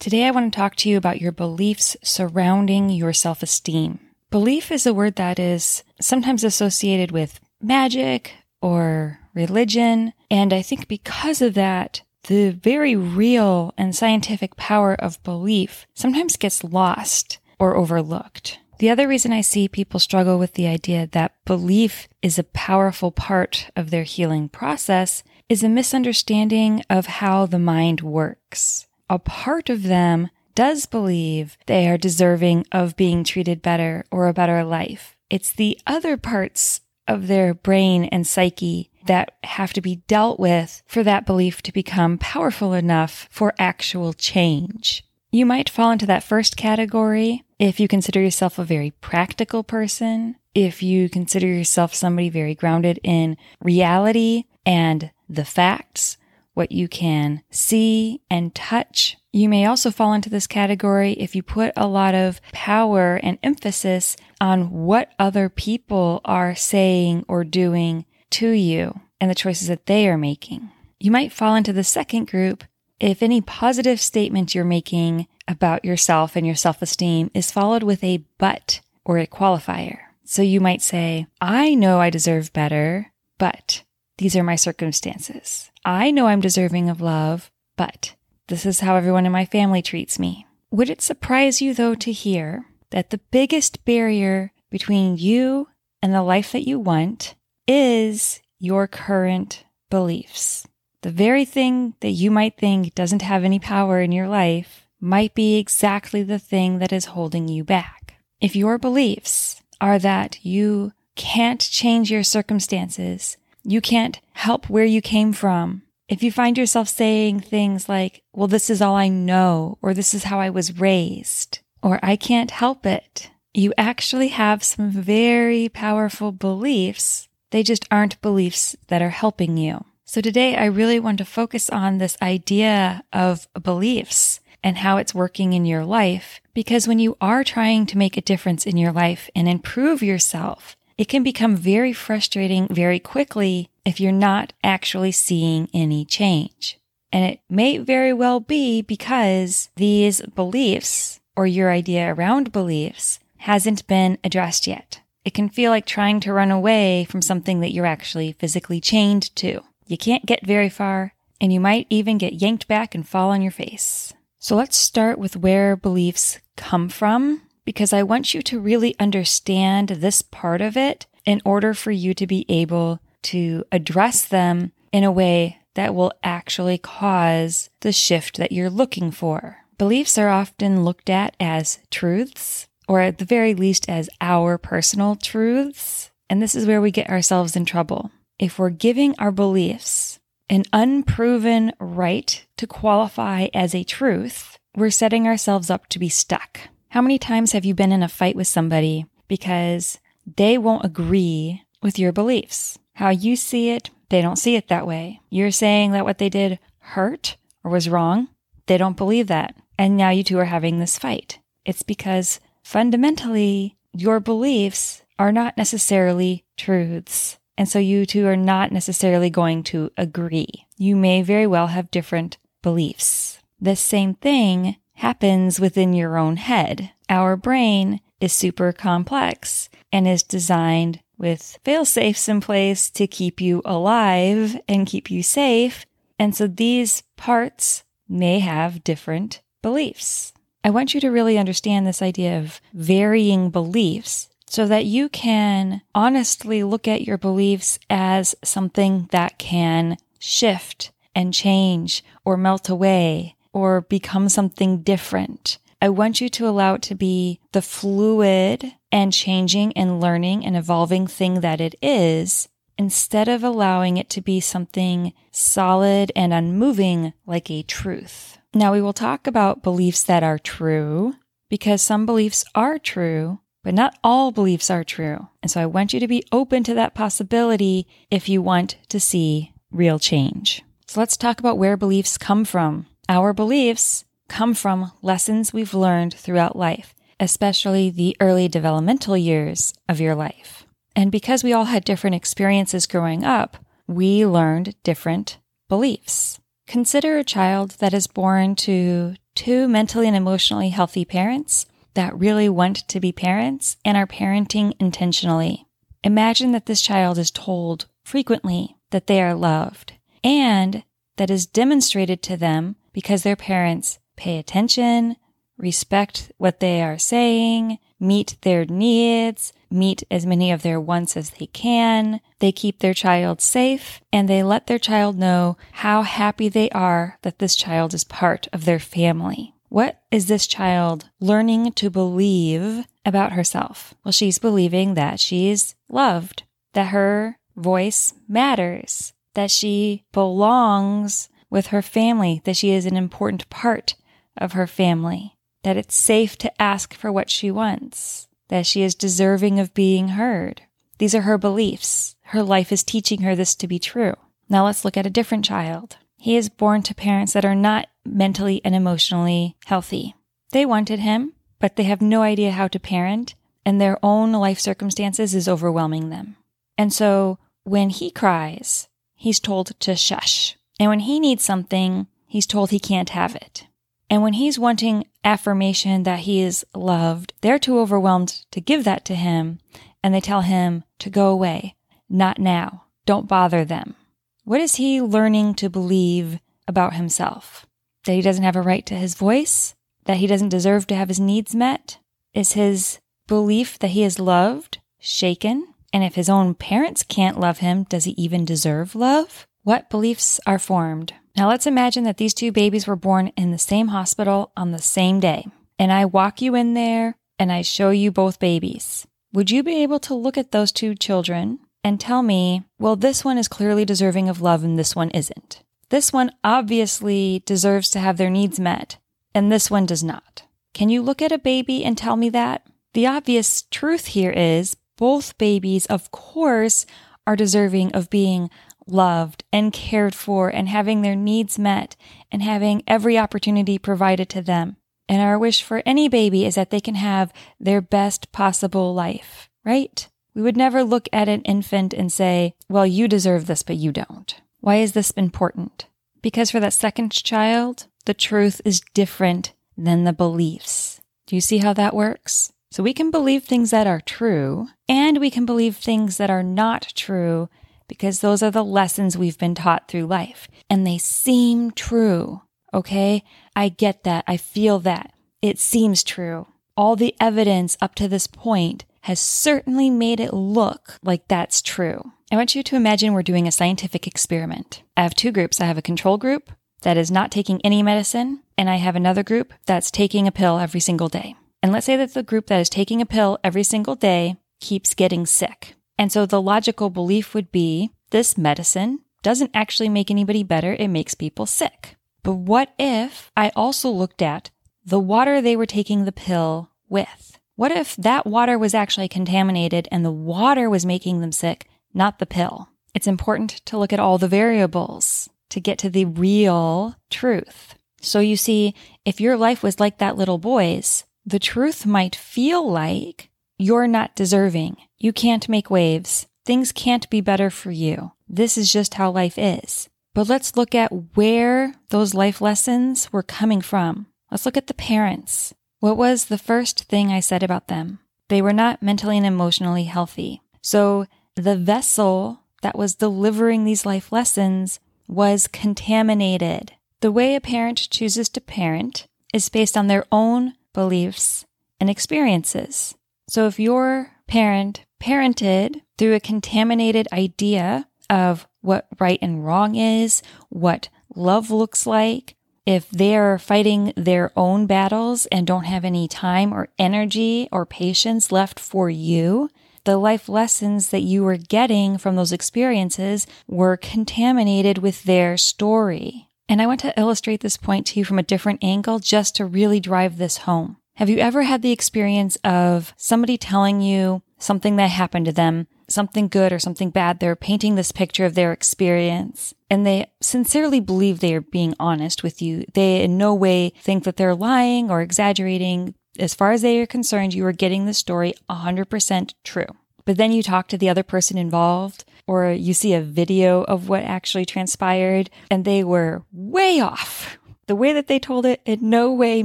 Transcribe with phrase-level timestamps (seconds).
[0.00, 3.98] Today, I want to talk to you about your beliefs surrounding your self esteem.
[4.30, 8.32] Belief is a word that is sometimes associated with magic
[8.62, 10.12] or religion.
[10.30, 16.36] And I think because of that, the very real and scientific power of belief sometimes
[16.36, 18.60] gets lost or overlooked.
[18.78, 23.10] The other reason I see people struggle with the idea that belief is a powerful
[23.10, 29.70] part of their healing process is a misunderstanding of how the mind works a part
[29.70, 35.16] of them does believe they are deserving of being treated better or a better life.
[35.30, 40.82] It's the other parts of their brain and psyche that have to be dealt with
[40.86, 45.04] for that belief to become powerful enough for actual change.
[45.30, 50.36] You might fall into that first category if you consider yourself a very practical person,
[50.54, 56.17] if you consider yourself somebody very grounded in reality and the facts,
[56.58, 59.16] what you can see and touch.
[59.32, 63.38] You may also fall into this category if you put a lot of power and
[63.44, 69.86] emphasis on what other people are saying or doing to you and the choices that
[69.86, 70.68] they are making.
[70.98, 72.64] You might fall into the second group
[72.98, 78.02] if any positive statement you're making about yourself and your self esteem is followed with
[78.02, 79.98] a but or a qualifier.
[80.24, 83.84] So you might say, I know I deserve better, but
[84.18, 85.70] these are my circumstances.
[85.84, 88.14] I know I'm deserving of love, but
[88.48, 90.46] this is how everyone in my family treats me.
[90.70, 95.68] Would it surprise you, though, to hear that the biggest barrier between you
[96.02, 97.34] and the life that you want
[97.66, 100.66] is your current beliefs?
[101.02, 105.34] The very thing that you might think doesn't have any power in your life might
[105.34, 108.14] be exactly the thing that is holding you back.
[108.40, 113.36] If your beliefs are that you can't change your circumstances
[113.68, 115.82] you can't help where you came from.
[116.08, 120.14] If you find yourself saying things like, well, this is all I know, or this
[120.14, 125.68] is how I was raised, or I can't help it, you actually have some very
[125.68, 127.28] powerful beliefs.
[127.50, 129.84] They just aren't beliefs that are helping you.
[130.06, 135.14] So today I really want to focus on this idea of beliefs and how it's
[135.14, 136.40] working in your life.
[136.54, 140.74] Because when you are trying to make a difference in your life and improve yourself,
[140.98, 146.78] it can become very frustrating very quickly if you're not actually seeing any change.
[147.12, 153.86] And it may very well be because these beliefs or your idea around beliefs hasn't
[153.86, 155.00] been addressed yet.
[155.24, 159.34] It can feel like trying to run away from something that you're actually physically chained
[159.36, 159.62] to.
[159.86, 163.40] You can't get very far, and you might even get yanked back and fall on
[163.40, 164.12] your face.
[164.38, 169.90] So let's start with where beliefs come from because I want you to really understand
[169.90, 175.04] this part of it in order for you to be able to address them in
[175.04, 179.58] a way that will actually cause the shift that you're looking for.
[179.76, 185.14] Beliefs are often looked at as truths, or at the very least as our personal
[185.14, 186.10] truths.
[186.30, 188.10] And this is where we get ourselves in trouble.
[188.38, 190.18] If we're giving our beliefs
[190.48, 196.60] an unproven right to qualify as a truth, we're setting ourselves up to be stuck.
[196.98, 201.62] How many times have you been in a fight with somebody because they won't agree
[201.80, 202.76] with your beliefs?
[202.94, 205.20] How you see it, they don't see it that way.
[205.30, 208.26] You're saying that what they did hurt or was wrong.
[208.66, 209.54] They don't believe that.
[209.78, 211.38] And now you two are having this fight.
[211.64, 217.38] It's because fundamentally your beliefs are not necessarily truths.
[217.56, 220.66] And so you two are not necessarily going to agree.
[220.78, 223.38] You may very well have different beliefs.
[223.60, 226.90] The same thing happens within your own head.
[227.08, 233.40] Our brain is super complex and is designed with fail safes in place to keep
[233.40, 235.86] you alive and keep you safe.
[236.18, 240.32] And so these parts may have different beliefs.
[240.64, 245.82] I want you to really understand this idea of varying beliefs so that you can
[245.94, 253.36] honestly look at your beliefs as something that can shift and change or melt away
[253.58, 255.58] or become something different.
[255.80, 260.56] I want you to allow it to be the fluid and changing and learning and
[260.56, 267.12] evolving thing that it is instead of allowing it to be something solid and unmoving
[267.26, 268.38] like a truth.
[268.54, 271.14] Now we will talk about beliefs that are true
[271.48, 275.28] because some beliefs are true, but not all beliefs are true.
[275.42, 279.00] And so I want you to be open to that possibility if you want to
[279.00, 280.62] see real change.
[280.86, 282.86] So let's talk about where beliefs come from.
[283.08, 289.98] Our beliefs come from lessons we've learned throughout life, especially the early developmental years of
[289.98, 290.66] your life.
[290.94, 293.56] And because we all had different experiences growing up,
[293.86, 295.38] we learned different
[295.70, 296.38] beliefs.
[296.66, 301.64] Consider a child that is born to two mentally and emotionally healthy parents
[301.94, 305.64] that really want to be parents and are parenting intentionally.
[306.04, 310.84] Imagine that this child is told frequently that they are loved and
[311.16, 315.16] that is demonstrated to them because their parents pay attention,
[315.56, 321.30] respect what they are saying, meet their needs, meet as many of their wants as
[321.30, 322.20] they can.
[322.38, 327.18] They keep their child safe and they let their child know how happy they are
[327.22, 329.54] that this child is part of their family.
[329.68, 333.94] What is this child learning to believe about herself?
[334.04, 341.82] Well, she's believing that she's loved, that her voice matters, that she belongs with her
[341.82, 343.94] family, that she is an important part
[344.36, 348.94] of her family, that it's safe to ask for what she wants, that she is
[348.94, 350.62] deserving of being heard.
[350.98, 352.16] These are her beliefs.
[352.22, 354.14] Her life is teaching her this to be true.
[354.48, 355.96] Now let's look at a different child.
[356.16, 360.14] He is born to parents that are not mentally and emotionally healthy.
[360.50, 363.34] They wanted him, but they have no idea how to parent,
[363.64, 366.36] and their own life circumstances is overwhelming them.
[366.76, 370.56] And so when he cries, he's told to shush.
[370.78, 373.66] And when he needs something, he's told he can't have it.
[374.10, 379.04] And when he's wanting affirmation that he is loved, they're too overwhelmed to give that
[379.06, 379.58] to him.
[380.02, 381.74] And they tell him to go away.
[382.08, 382.84] Not now.
[383.04, 383.96] Don't bother them.
[384.44, 387.66] What is he learning to believe about himself?
[388.04, 389.74] That he doesn't have a right to his voice?
[390.04, 391.98] That he doesn't deserve to have his needs met?
[392.32, 395.74] Is his belief that he is loved shaken?
[395.92, 399.47] And if his own parents can't love him, does he even deserve love?
[399.68, 401.12] What beliefs are formed?
[401.36, 404.78] Now let's imagine that these two babies were born in the same hospital on the
[404.78, 405.46] same day,
[405.78, 409.06] and I walk you in there and I show you both babies.
[409.34, 413.26] Would you be able to look at those two children and tell me, well, this
[413.26, 415.62] one is clearly deserving of love and this one isn't?
[415.90, 418.96] This one obviously deserves to have their needs met,
[419.34, 420.44] and this one does not.
[420.72, 422.66] Can you look at a baby and tell me that?
[422.94, 426.86] The obvious truth here is both babies, of course,
[427.26, 428.48] are deserving of being
[428.90, 431.96] loved and cared for and having their needs met
[432.30, 434.76] and having every opportunity provided to them.
[435.08, 439.48] And our wish for any baby is that they can have their best possible life,
[439.64, 440.06] right?
[440.34, 443.90] We would never look at an infant and say, well, you deserve this, but you
[443.90, 444.34] don't.
[444.60, 445.86] Why is this important?
[446.20, 451.00] Because for that second child, the truth is different than the beliefs.
[451.26, 452.52] Do you see how that works?
[452.70, 456.42] So we can believe things that are true and we can believe things that are
[456.42, 457.48] not true
[457.88, 460.48] because those are the lessons we've been taught through life.
[460.70, 462.42] And they seem true.
[462.72, 463.24] Okay.
[463.56, 464.24] I get that.
[464.28, 465.12] I feel that.
[465.42, 466.46] It seems true.
[466.76, 472.12] All the evidence up to this point has certainly made it look like that's true.
[472.30, 474.82] I want you to imagine we're doing a scientific experiment.
[474.96, 475.60] I have two groups.
[475.60, 476.52] I have a control group
[476.82, 480.58] that is not taking any medicine, and I have another group that's taking a pill
[480.58, 481.36] every single day.
[481.62, 484.94] And let's say that the group that is taking a pill every single day keeps
[484.94, 485.74] getting sick.
[485.98, 490.88] And so the logical belief would be this medicine doesn't actually make anybody better, it
[490.88, 491.96] makes people sick.
[492.22, 494.50] But what if I also looked at
[494.84, 497.38] the water they were taking the pill with?
[497.56, 502.20] What if that water was actually contaminated and the water was making them sick, not
[502.20, 502.68] the pill?
[502.94, 507.74] It's important to look at all the variables to get to the real truth.
[508.00, 508.74] So you see,
[509.04, 514.14] if your life was like that little boy's, the truth might feel like you're not
[514.14, 514.76] deserving.
[514.96, 516.26] You can't make waves.
[516.44, 518.12] Things can't be better for you.
[518.28, 519.88] This is just how life is.
[520.14, 524.06] But let's look at where those life lessons were coming from.
[524.30, 525.54] Let's look at the parents.
[525.80, 527.98] What was the first thing I said about them?
[528.28, 530.42] They were not mentally and emotionally healthy.
[530.62, 536.72] So the vessel that was delivering these life lessons was contaminated.
[537.00, 541.46] The way a parent chooses to parent is based on their own beliefs
[541.80, 542.96] and experiences.
[543.28, 550.22] So if your parent parented through a contaminated idea of what right and wrong is,
[550.48, 556.52] what love looks like, if they're fighting their own battles and don't have any time
[556.52, 559.48] or energy or patience left for you,
[559.84, 566.28] the life lessons that you were getting from those experiences were contaminated with their story.
[566.48, 569.44] And I want to illustrate this point to you from a different angle just to
[569.44, 570.78] really drive this home.
[570.98, 575.68] Have you ever had the experience of somebody telling you something that happened to them,
[575.86, 577.20] something good or something bad?
[577.20, 582.24] They're painting this picture of their experience and they sincerely believe they are being honest
[582.24, 582.64] with you.
[582.74, 585.94] They in no way think that they're lying or exaggerating.
[586.18, 589.66] As far as they are concerned, you are getting the story 100% true.
[590.04, 593.88] But then you talk to the other person involved or you see a video of
[593.88, 597.38] what actually transpired and they were way off.
[597.68, 599.44] The way that they told it in no way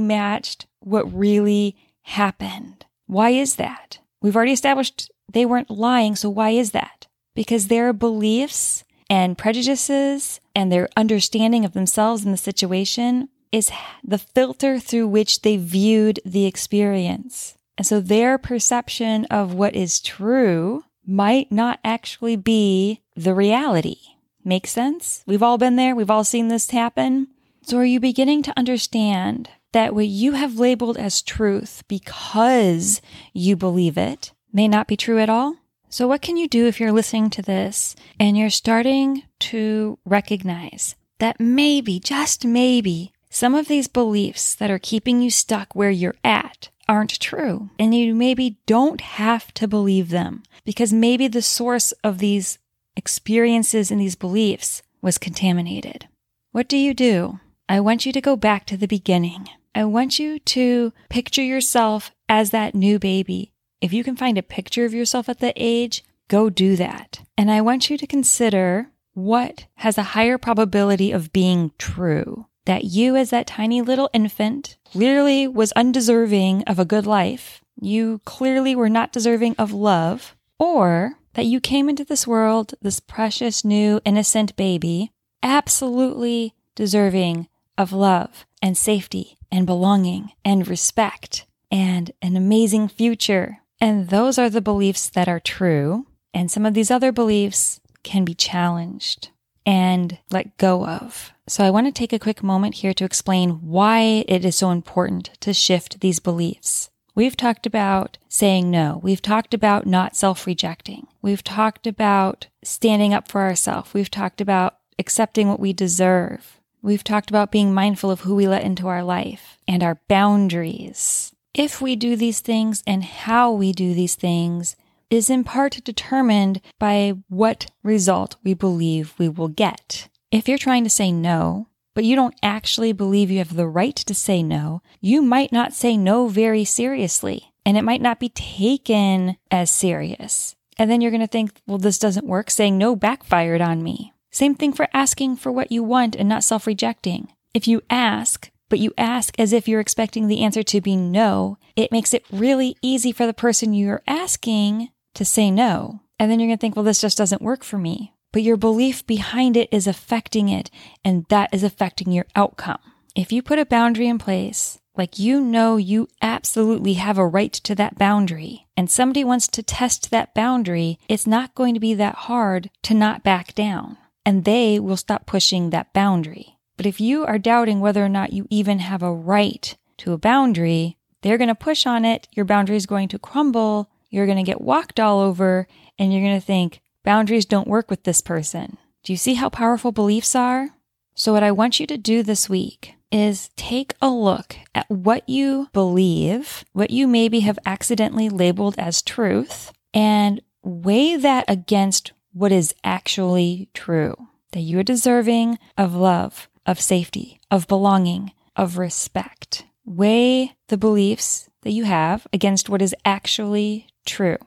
[0.00, 2.86] matched what really happened.
[3.06, 3.98] Why is that?
[4.22, 7.06] We've already established they weren't lying, so why is that?
[7.34, 13.70] Because their beliefs and prejudices and their understanding of themselves in the situation is
[14.02, 17.56] the filter through which they viewed the experience.
[17.76, 23.98] And so their perception of what is true might not actually be the reality.
[24.44, 25.22] Make sense?
[25.26, 25.94] We've all been there.
[25.94, 27.28] We've all seen this happen.
[27.62, 33.02] So are you beginning to understand that what you have labeled as truth because
[33.32, 35.56] you believe it may not be true at all?
[35.88, 40.94] So what can you do if you're listening to this and you're starting to recognize
[41.18, 46.14] that maybe, just maybe, some of these beliefs that are keeping you stuck where you're
[46.22, 47.70] at aren't true.
[47.76, 52.58] And you maybe don't have to believe them because maybe the source of these
[52.96, 56.06] experiences and these beliefs was contaminated.
[56.52, 57.40] What do you do?
[57.68, 59.48] I want you to go back to the beginning.
[59.74, 63.52] I want you to picture yourself as that new baby.
[63.80, 67.20] If you can find a picture of yourself at that age, go do that.
[67.36, 72.84] And I want you to consider what has a higher probability of being true that
[72.84, 77.62] you, as that tiny little infant, clearly was undeserving of a good life.
[77.78, 83.00] You clearly were not deserving of love, or that you came into this world, this
[83.00, 85.12] precious, new, innocent baby,
[85.42, 93.58] absolutely deserving of love and safety and belonging and respect and an amazing future.
[93.80, 96.06] And those are the beliefs that are true.
[96.32, 99.30] And some of these other beliefs can be challenged
[99.66, 101.32] and let go of.
[101.46, 104.70] So I want to take a quick moment here to explain why it is so
[104.70, 106.90] important to shift these beliefs.
[107.14, 109.00] We've talked about saying no.
[109.02, 111.06] We've talked about not self rejecting.
[111.22, 113.94] We've talked about standing up for ourselves.
[113.94, 116.60] We've talked about accepting what we deserve.
[116.84, 121.32] We've talked about being mindful of who we let into our life and our boundaries.
[121.54, 124.76] If we do these things and how we do these things
[125.08, 130.10] is in part determined by what result we believe we will get.
[130.30, 133.96] If you're trying to say no, but you don't actually believe you have the right
[133.96, 138.28] to say no, you might not say no very seriously, and it might not be
[138.28, 140.54] taken as serious.
[140.76, 142.50] And then you're going to think, well, this doesn't work.
[142.50, 144.12] Saying no backfired on me.
[144.34, 147.28] Same thing for asking for what you want and not self rejecting.
[147.54, 151.56] If you ask, but you ask as if you're expecting the answer to be no,
[151.76, 156.00] it makes it really easy for the person you're asking to say no.
[156.18, 158.12] And then you're going to think, well, this just doesn't work for me.
[158.32, 160.68] But your belief behind it is affecting it,
[161.04, 162.80] and that is affecting your outcome.
[163.14, 167.52] If you put a boundary in place, like you know you absolutely have a right
[167.52, 171.94] to that boundary, and somebody wants to test that boundary, it's not going to be
[171.94, 176.58] that hard to not back down, and they will stop pushing that boundary.
[176.76, 180.18] But if you are doubting whether or not you even have a right to a
[180.18, 184.38] boundary, they're going to push on it, your boundary is going to crumble, you're going
[184.38, 185.66] to get walked all over
[185.98, 188.78] and you're going to think, boundaries don't work with this person.
[189.02, 190.70] Do you see how powerful beliefs are?
[191.14, 195.28] So, what I want you to do this week is take a look at what
[195.28, 202.52] you believe, what you maybe have accidentally labeled as truth, and weigh that against what
[202.52, 204.14] is actually true.
[204.52, 209.64] That you are deserving of love, of safety, of belonging, of respect.
[209.84, 214.38] Weigh the beliefs that you have against what is actually true.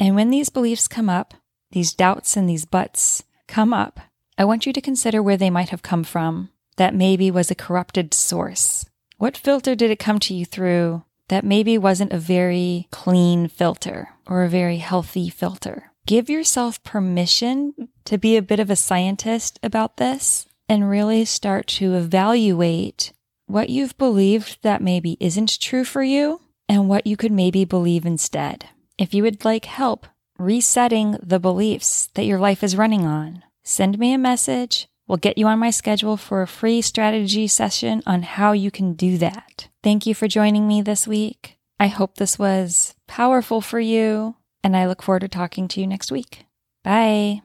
[0.00, 1.34] And when these beliefs come up,
[1.70, 4.00] these doubts and these buts come up,
[4.36, 7.54] I want you to consider where they might have come from that maybe was a
[7.54, 8.84] corrupted source.
[9.18, 14.08] What filter did it come to you through that maybe wasn't a very clean filter
[14.26, 15.92] or a very healthy filter?
[16.06, 21.66] Give yourself permission to be a bit of a scientist about this and really start
[21.66, 23.14] to evaluate
[23.46, 28.04] what you've believed that maybe isn't true for you and what you could maybe believe
[28.04, 28.66] instead.
[28.98, 30.06] If you would like help
[30.38, 34.88] resetting the beliefs that your life is running on, send me a message.
[35.06, 38.92] We'll get you on my schedule for a free strategy session on how you can
[38.92, 39.68] do that.
[39.82, 41.58] Thank you for joining me this week.
[41.80, 45.86] I hope this was powerful for you, and I look forward to talking to you
[45.86, 46.46] next week.
[46.82, 47.42] Bye.